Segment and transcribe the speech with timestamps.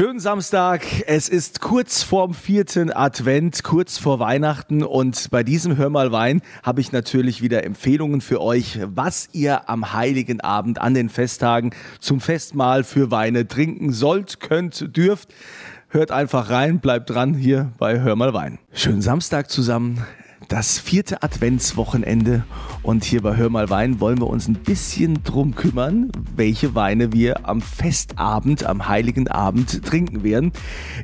[0.00, 0.86] Schönen Samstag.
[1.08, 6.40] Es ist kurz vorm vierten Advent, kurz vor Weihnachten und bei diesem Hör mal Wein
[6.62, 11.74] habe ich natürlich wieder Empfehlungen für euch, was ihr am heiligen Abend an den Festtagen
[11.98, 15.34] zum Festmahl für Weine trinken sollt, könnt, dürft.
[15.90, 18.58] Hört einfach rein, bleibt dran hier bei Hör mal Wein.
[18.72, 20.02] Schönen Samstag zusammen
[20.50, 22.44] das vierte Adventswochenende
[22.82, 27.12] und hier bei Hör mal Wein wollen wir uns ein bisschen drum kümmern, welche Weine
[27.12, 30.50] wir am Festabend, am Heiligen Abend trinken werden.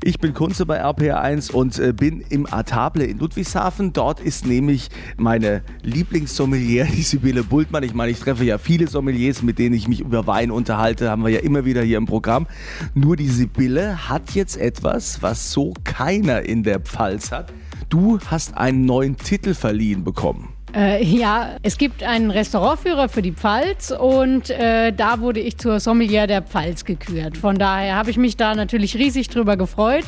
[0.02, 3.93] Ich bin Kunze bei RPR1 und äh, bin im Atable in Ludwigshafen.
[3.93, 7.85] Dort ist nämlich meine Lieblingssommelier, die Sibylle Bultmann.
[7.85, 11.22] Ich meine, ich treffe ja viele Sommeliers, mit denen ich mich über Wein unterhalte, haben
[11.22, 12.49] wir ja immer wieder hier im Programm.
[12.94, 17.52] Nur die Sibylle hat jetzt etwas, was so keiner in der Pfalz hat.
[17.89, 20.57] Du hast einen neuen Titel verliehen bekommen.
[20.75, 25.79] Äh, ja, es gibt einen Restaurantführer für die Pfalz und äh, da wurde ich zur
[25.81, 27.36] Sommelier der Pfalz gekürt.
[27.36, 30.04] Von daher habe ich mich da natürlich riesig drüber gefreut.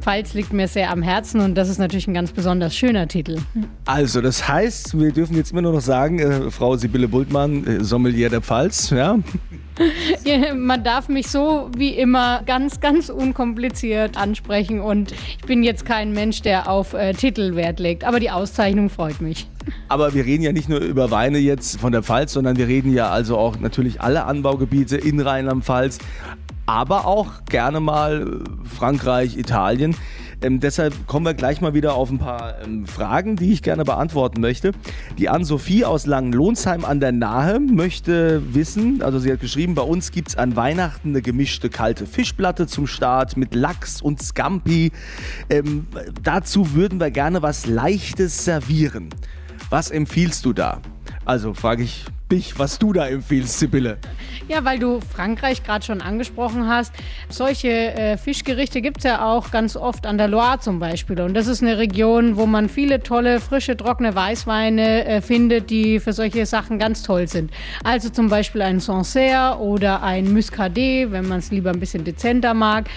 [0.00, 3.38] Pfalz liegt mir sehr am Herzen und das ist natürlich ein ganz besonders schöner Titel.
[3.84, 7.84] Also, das heißt, wir dürfen jetzt immer nur noch sagen, äh, Frau Sibylle Bultmann, äh,
[7.84, 9.18] Sommelier der Pfalz, ja?
[10.56, 16.12] Man darf mich so wie immer ganz, ganz unkompliziert ansprechen und ich bin jetzt kein
[16.12, 19.46] Mensch, der auf äh, Titel Wert legt, aber die Auszeichnung freut mich.
[19.88, 22.92] Aber wir reden ja nicht nur über Weine jetzt von der Pfalz, sondern wir reden
[22.92, 25.98] ja also auch natürlich alle Anbaugebiete in Rheinland-Pfalz,
[26.66, 29.94] aber auch gerne mal Frankreich, Italien.
[30.40, 33.84] Ähm, deshalb kommen wir gleich mal wieder auf ein paar ähm, Fragen, die ich gerne
[33.84, 34.72] beantworten möchte.
[35.18, 40.12] Die Ann-Sophie aus Langenlohnsheim an der Nahe möchte wissen, also sie hat geschrieben, bei uns
[40.12, 44.92] gibt es an Weihnachten eine gemischte kalte Fischplatte zum Start mit Lachs und Scampi.
[45.50, 45.86] Ähm,
[46.22, 49.08] dazu würden wir gerne was Leichtes servieren.
[49.70, 50.80] Was empfiehlst du da?
[51.24, 53.98] Also frage ich dich, was du da empfiehlst, Sibylle.
[54.48, 56.92] Ja, weil du Frankreich gerade schon angesprochen hast.
[57.28, 61.20] Solche äh, Fischgerichte gibt es ja auch ganz oft an der Loire zum Beispiel.
[61.20, 66.00] Und das ist eine Region, wo man viele tolle, frische, trockene Weißweine äh, findet, die
[66.00, 67.50] für solche Sachen ganz toll sind.
[67.84, 72.54] Also zum Beispiel ein Sancerre oder ein Muscadet, wenn man es lieber ein bisschen dezenter
[72.54, 72.88] mag.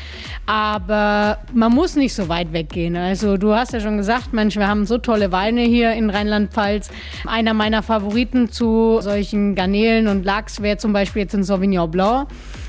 [0.45, 2.95] Aber man muss nicht so weit weggehen.
[2.95, 6.89] Also du hast ja schon gesagt, Mensch, wir haben so tolle Weine hier in Rheinland-Pfalz.
[7.25, 12.27] Einer meiner Favoriten zu solchen Garnelen und Lachs wäre zum Beispiel jetzt ein Sauvignon Blanc.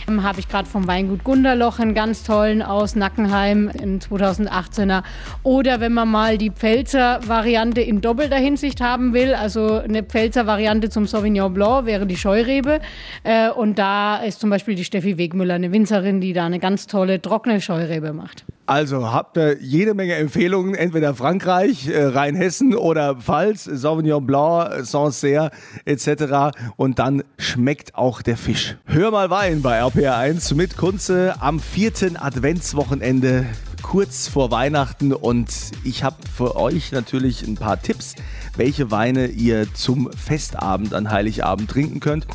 [0.09, 5.03] Ähm, habe ich gerade vom Weingut Gunderloch einen ganz tollen aus Nackenheim in 2018er.
[5.43, 10.47] Oder wenn man mal die Pfälzer Variante in doppelter Hinsicht haben will, also eine Pfälzer
[10.47, 12.81] Variante zum Sauvignon Blanc wäre die Scheurebe.
[13.23, 16.87] Äh, und da ist zum Beispiel die Steffi Wegmüller, eine Winzerin, die da eine ganz
[16.87, 18.45] tolle trockene Scheurebe macht.
[18.67, 25.51] Also habt ihr jede Menge Empfehlungen, entweder Frankreich, äh, Rheinhessen oder Pfalz, Sauvignon Blanc, Sancerre
[25.85, 26.57] etc.
[26.77, 28.77] Und dann schmeckt auch der Fisch.
[28.85, 33.47] Hör mal Wein bei RPR1 mit Kunze am vierten Adventswochenende
[33.83, 35.51] kurz vor Weihnachten und
[35.85, 38.15] ich habe für euch natürlich ein paar Tipps,
[38.57, 42.27] welche Weine ihr zum Festabend an Heiligabend trinken könnt.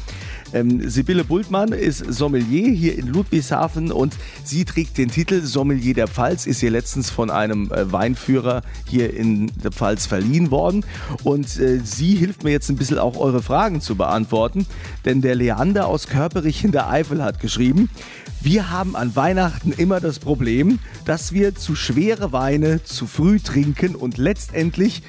[0.53, 6.07] Ähm, Sibylle Bultmann ist Sommelier hier in Ludwigshafen und sie trägt den Titel Sommelier der
[6.07, 10.85] Pfalz, ist hier letztens von einem äh, Weinführer hier in der Pfalz verliehen worden.
[11.23, 14.65] Und äh, sie hilft mir jetzt ein bisschen auch eure Fragen zu beantworten,
[15.05, 17.89] denn der Leander aus Körperich in der Eifel hat geschrieben,
[18.41, 23.95] wir haben an Weihnachten immer das Problem, dass wir zu schwere Weine zu früh trinken
[23.95, 25.01] und letztendlich,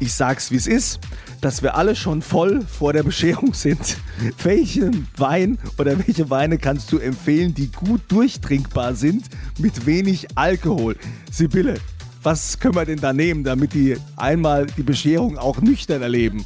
[0.00, 1.00] ich sag's wie es ist,
[1.40, 3.98] dass wir alle schon voll vor der Bescherung sind.
[4.42, 9.26] Welchen Wein oder welche Weine kannst du empfehlen, die gut durchtrinkbar sind
[9.58, 10.96] mit wenig Alkohol?
[11.30, 11.74] Sibylle,
[12.22, 16.44] was können wir denn da nehmen, damit die einmal die Bescherung auch nüchtern erleben?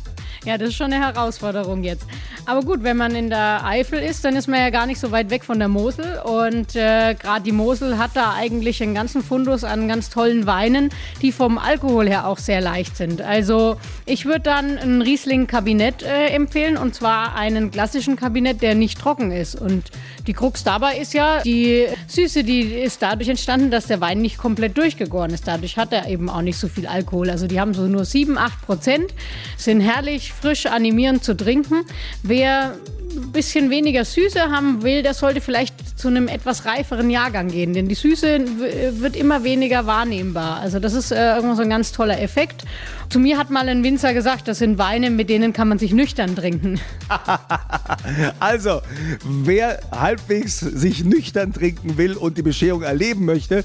[0.49, 2.07] Ja, das ist schon eine Herausforderung jetzt.
[2.47, 5.13] Aber gut, wenn man in der Eifel ist, dann ist man ja gar nicht so
[5.13, 6.23] weit weg von der Mosel.
[6.25, 10.89] Und äh, gerade die Mosel hat da eigentlich einen ganzen Fundus an ganz tollen Weinen,
[11.21, 13.21] die vom Alkohol her auch sehr leicht sind.
[13.21, 13.77] Also
[14.07, 19.31] ich würde dann ein Riesling-Kabinett äh, empfehlen und zwar einen klassischen Kabinett, der nicht trocken
[19.31, 19.61] ist.
[19.61, 19.91] Und
[20.27, 24.39] die Krux dabei ist ja, die Süße, die ist dadurch entstanden, dass der Wein nicht
[24.39, 25.47] komplett durchgegoren ist.
[25.47, 27.29] Dadurch hat er eben auch nicht so viel Alkohol.
[27.29, 29.15] Also die haben so nur 7, 8 Prozent,
[29.59, 31.85] sind herrlich frisch, animierend zu trinken.
[32.23, 32.75] Wer
[33.17, 37.75] ein bisschen weniger Süße haben will, der sollte vielleicht zu einem etwas reiferen Jahrgang gehen,
[37.75, 38.41] denn die Süße
[39.01, 40.61] wird immer weniger wahrnehmbar.
[40.61, 42.65] Also das ist äh, irgendwo so ein ganz toller Effekt.
[43.09, 45.95] Zu mir hat mal ein Winzer gesagt, das sind Weine, mit denen kann man sich
[45.95, 46.79] nüchtern trinken.
[48.41, 48.83] also,
[49.25, 53.65] wer halbwegs sich nüchtern trinken will und die Bescherung erleben möchte,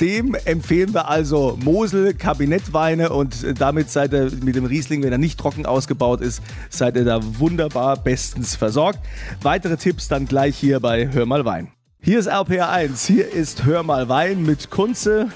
[0.00, 5.18] dem empfehlen wir also Mosel Kabinettweine und damit seid ihr mit dem Riesling, wenn er
[5.18, 8.98] nicht trocken ausgebaut ist, seid ihr da wunderbar bestens versorgt.
[9.42, 11.68] Weitere Tipps dann gleich hier bei Hör mal Wein.
[12.02, 15.28] Hier ist RPR 1, hier ist Hör mal Wein mit Kunze.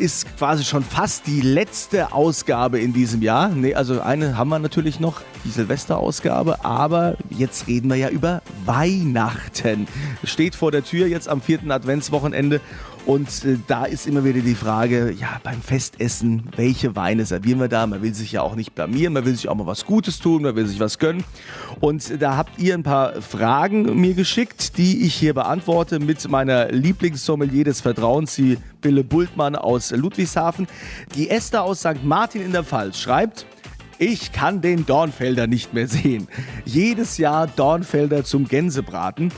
[0.00, 3.50] Ist quasi schon fast die letzte Ausgabe in diesem Jahr.
[3.50, 8.42] Nee, also eine haben wir natürlich noch, die Silvesterausgabe, aber jetzt reden wir ja über
[8.64, 9.86] Weihnachten.
[10.24, 12.60] Steht vor der Tür jetzt am vierten Adventswochenende
[13.06, 17.68] und äh, da ist immer wieder die Frage, ja, beim Festessen, welche Weine servieren wir
[17.68, 17.86] da?
[17.86, 20.42] Man will sich ja auch nicht blamieren, man will sich auch mal was Gutes tun,
[20.42, 21.24] man will sich was gönnen.
[21.80, 26.28] Und äh, da habt ihr ein paar Fragen mir geschickt, die ich hier beantworte mit
[26.28, 30.66] meiner Lieblingssommelier des Vertrauens, die Bille Bultmann aus Ludwigshafen.
[31.14, 32.04] Die Esther aus St.
[32.04, 33.46] Martin in der Pfalz schreibt,
[34.00, 36.26] ich kann den Dornfelder nicht mehr sehen.
[36.64, 39.30] Jedes Jahr Dornfelder zum Gänsebraten.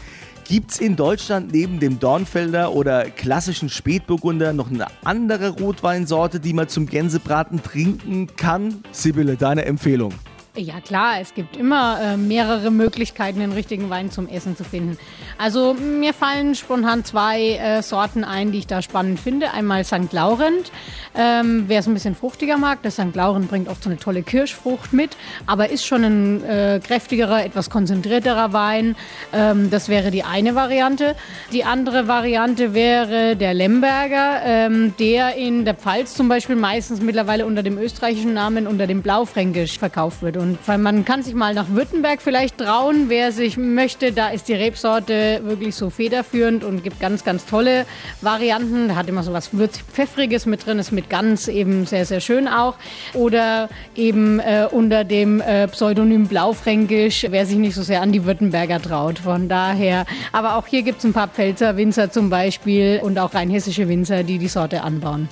[0.45, 6.53] Gibt es in Deutschland neben dem Dornfelder oder klassischen Spätburgunder noch eine andere Rotweinsorte, die
[6.53, 8.85] man zum Gänsebraten trinken kann?
[8.93, 10.15] Sibylle, deine Empfehlung.
[10.55, 14.99] Ja klar, es gibt immer äh, mehrere Möglichkeiten, den richtigen Wein zum Essen zu finden.
[15.39, 19.53] Also mir fallen spontan zwei äh, Sorten ein, die ich da spannend finde.
[19.53, 20.13] Einmal St.
[20.13, 20.71] Laurent.
[21.15, 23.15] Ähm, Wer es ein bisschen fruchtiger mag, der St.
[23.15, 25.17] Laurent bringt oft so eine tolle Kirschfrucht mit,
[25.47, 28.95] aber ist schon ein äh, kräftigerer, etwas konzentrierterer Wein.
[29.33, 31.17] Ähm, das wäre die eine Variante.
[31.53, 37.47] Die andere Variante wäre der Lemberger, ähm, der in der Pfalz zum Beispiel meistens mittlerweile
[37.47, 40.42] unter dem österreichischen Namen, unter dem Blaufränkisch verkauft wird.
[40.43, 44.11] Und man kann sich mal nach Württemberg vielleicht trauen, wer sich möchte.
[44.11, 47.87] Da ist die Rebsorte wirklich so federführend und gibt ganz, ganz tolle
[48.21, 48.89] Varianten.
[48.89, 49.51] Da hat immer so was
[49.93, 52.75] Pfeffriges mit drin, ist mit ganz eben sehr, sehr schön auch.
[53.15, 58.25] Oder eben äh, unter dem äh, Pseudonym Blaufränkisch, wer sich nicht so sehr an die
[58.25, 59.21] Württemberger traut.
[59.21, 63.35] Von daher, aber auch hier gibt es ein paar Pfälzer Winzer zum Beispiel und auch
[63.35, 65.29] rheinhessische Winzer, die die Sorte anbauen.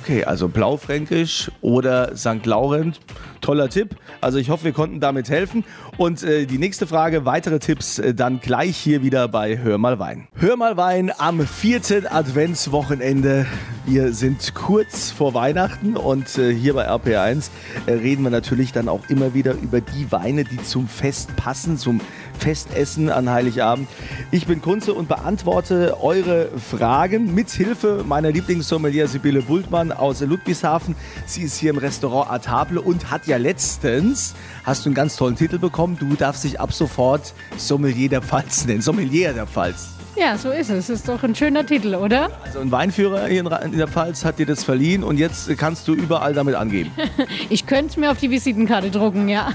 [0.00, 2.46] Okay, also Blaufränkisch oder St.
[2.46, 2.98] Laurent.
[3.42, 3.96] Toller Tipp.
[4.20, 5.64] Also ich hoffe, wir konnten damit helfen.
[5.96, 9.98] Und äh, die nächste Frage, weitere Tipps äh, dann gleich hier wieder bei Hör mal
[9.98, 10.28] Wein.
[10.36, 13.46] Hör mal Wein am vierten Adventswochenende.
[13.84, 17.50] Wir sind kurz vor Weihnachten und äh, hier bei RP1
[17.86, 21.76] äh, reden wir natürlich dann auch immer wieder über die Weine, die zum Fest passen,
[21.76, 22.00] zum
[22.38, 23.88] Festessen an Heiligabend.
[24.30, 30.96] Ich bin Kunze und beantworte eure Fragen mit Hilfe meiner Lieblingssommelier Sibylle Bultmann aus Ludwigshafen.
[31.26, 34.34] Sie ist hier im Restaurant Atable und hat ja letztens,
[34.64, 38.64] hast du einen ganz tollen Titel bekommen, du darfst dich ab sofort Sommelier der Pfalz
[38.64, 39.88] nennen, Sommelier der Pfalz.
[40.14, 40.90] Ja, so ist es.
[40.90, 42.30] Ist doch ein schöner Titel, oder?
[42.44, 45.94] Also ein Weinführer hier in der Pfalz hat dir das verliehen und jetzt kannst du
[45.94, 46.90] überall damit angeben.
[47.48, 49.52] ich könnte es mir auf die Visitenkarte drucken, ja.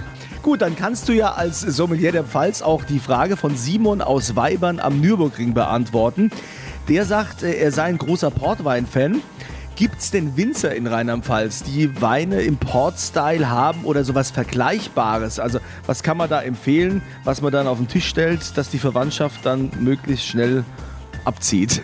[0.47, 4.37] Gut, dann kannst du ja als Sommelier der Pfalz auch die Frage von Simon aus
[4.37, 6.31] Weibern am Nürburgring beantworten.
[6.87, 9.21] Der sagt, äh, er sei ein großer Portwein-Fan.
[9.75, 15.37] Gibt es denn Winzer in Rheinland-Pfalz, die Weine im Port-Style haben oder sowas Vergleichbares?
[15.41, 18.79] Also was kann man da empfehlen, was man dann auf den Tisch stellt, dass die
[18.79, 20.63] Verwandtschaft dann möglichst schnell
[21.27, 21.81] abzieht.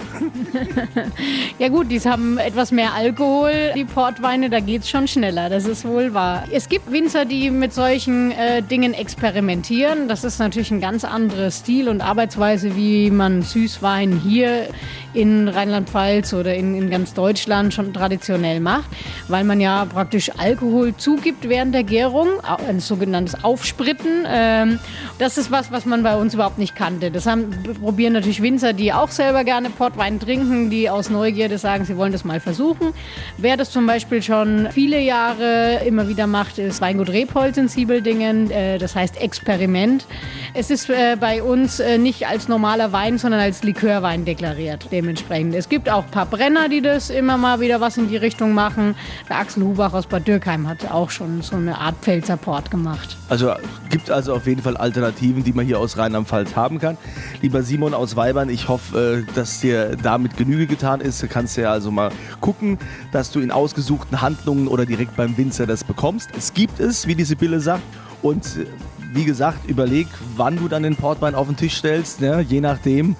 [1.60, 5.66] ja gut, die haben etwas mehr Alkohol, die Portweine, da geht es schon schneller, das
[5.66, 6.45] ist wohl wahr.
[6.51, 10.07] Es gibt Winzer, die mit solchen äh, Dingen experimentieren.
[10.07, 14.69] Das ist natürlich ein ganz anderer Stil und Arbeitsweise, wie man Süßwein hier
[15.13, 18.90] in Rheinland-Pfalz oder in, in ganz Deutschland schon traditionell macht,
[19.28, 22.28] weil man ja praktisch Alkohol zugibt während der Gärung,
[22.68, 24.25] ein sogenanntes Aufspritten.
[24.28, 24.80] Ähm,
[25.20, 27.12] das ist was, was man bei uns überhaupt nicht kannte.
[27.12, 31.86] Das haben, probieren natürlich Winzer, die auch selber gerne Portwein trinken, die aus Neugierde sagen,
[31.86, 32.94] sie wollen das mal versuchen.
[33.38, 38.52] Wer das zum Beispiel schon viele Jahre immer wieder macht, ist Weingut Repolz in Siebeldingen,
[38.52, 40.06] äh, das heißt Experiment.
[40.54, 45.56] Es ist äh, bei uns äh, nicht als normaler Wein, sondern als Likörwein deklariert, dementsprechend.
[45.56, 48.54] Es gibt auch ein paar Brenner, die das immer mal wieder was in die Richtung
[48.54, 48.95] machen.
[49.30, 53.18] Der Axel Hubach aus Bad Dürkheim hat auch schon so eine Art Pfälzer Port gemacht.
[53.30, 53.54] Also
[53.90, 56.98] gibt also auf jeden Fall Alternativen, die man hier aus Rheinland-Pfalz haben kann.
[57.42, 61.22] Lieber Simon aus Weibern, ich hoffe, dass dir damit Genüge getan ist.
[61.22, 62.78] Du kannst ja also mal gucken,
[63.12, 66.30] dass du in ausgesuchten Handlungen oder direkt beim Winzer das bekommst.
[66.38, 67.84] Es gibt es, wie die Sibylle sagt.
[68.22, 68.66] Und äh,
[69.14, 72.22] wie gesagt, überleg, wann du dann den Portwein auf den Tisch stellst.
[72.22, 72.42] Ne?
[72.42, 73.16] Je nachdem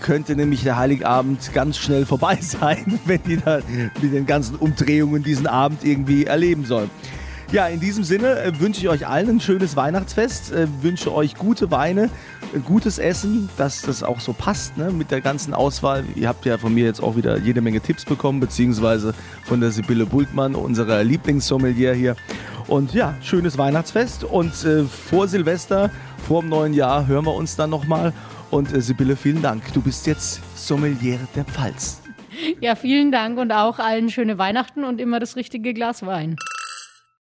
[0.00, 3.60] könnte nämlich der Heiligabend ganz schnell vorbei sein, wenn die da
[4.00, 6.90] mit den ganzen Umdrehungen diesen Abend irgendwie erleben sollen.
[7.52, 11.36] Ja, in diesem Sinne äh, wünsche ich euch allen ein schönes Weihnachtsfest, äh, wünsche euch
[11.36, 12.10] gute Weine,
[12.52, 16.02] äh, gutes Essen, dass das auch so passt ne, mit der ganzen Auswahl.
[16.16, 19.70] Ihr habt ja von mir jetzt auch wieder jede Menge Tipps bekommen, beziehungsweise von der
[19.70, 22.16] Sibylle Bultmann, unserer Lieblingssommelier hier.
[22.66, 25.90] Und ja, schönes Weihnachtsfest und äh, vor Silvester,
[26.26, 28.12] vor dem neuen Jahr hören wir uns dann nochmal.
[28.50, 29.72] Und äh, Sibylle, vielen Dank.
[29.72, 32.02] Du bist jetzt Sommelier der Pfalz.
[32.60, 36.36] Ja, vielen Dank und auch allen schöne Weihnachten und immer das richtige Glas Wein.